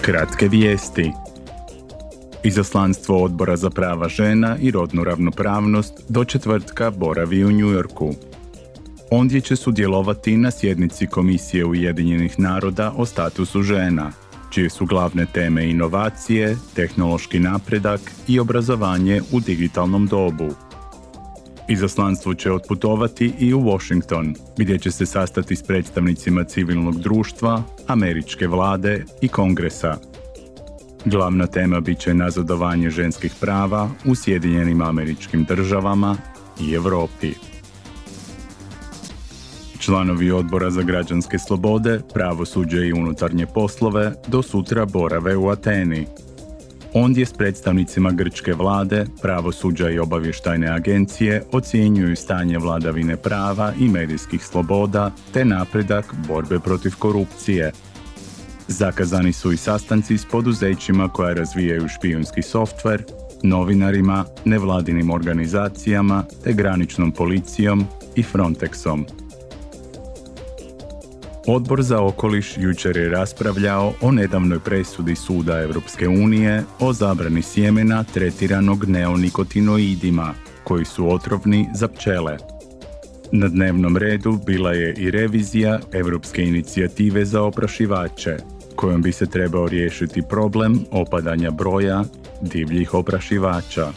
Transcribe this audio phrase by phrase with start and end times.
[0.00, 1.12] Kratke vijesti.
[2.44, 8.14] Izaslanstvo Odbora za prava žena i rodnu ravnopravnost do četvrtka boravi u Njujorku.
[9.10, 14.12] Ondje će sudjelovati na sjednici Komisije Ujedinjenih naroda o statusu žena,
[14.50, 20.48] čije su glavne teme inovacije, tehnološki napredak i obrazovanje u digitalnom dobu.
[21.68, 28.46] Izaslanstvo će otputovati i u Washington, gdje će se sastati s predstavnicima civilnog društva, američke
[28.46, 29.96] vlade i kongresa.
[31.04, 36.16] Glavna tema bit će nazadovanje ženskih prava u Sjedinjenim američkim državama
[36.60, 37.32] i Europi.
[39.78, 46.06] Članovi odbora za građanske slobode, pravosuđe i unutarnje poslove do sutra borave u Ateni.
[46.94, 54.44] Ondje s predstavnicima grčke vlade, pravosuđa i obavještajne agencije ocjenjuju stanje vladavine prava i medijskih
[54.44, 57.72] sloboda te napredak borbe protiv korupcije.
[58.68, 63.02] Zakazani su i sastanci s poduzećima koja razvijaju špijunski softver,
[63.42, 67.84] novinarima, nevladinim organizacijama te graničnom policijom
[68.16, 69.27] i Frontexom.
[71.46, 78.04] Odbor za okoliš jučer je raspravljao o nedavnoj presudi Suda Europske unije o zabrani sjemena
[78.04, 82.36] tretiranog neonikotinoidima, koji su otrovni za pčele.
[83.32, 88.36] Na dnevnom redu bila je i revizija Europske inicijative za oprašivače,
[88.76, 92.04] kojom bi se trebao riješiti problem opadanja broja
[92.42, 93.92] divljih oprašivača.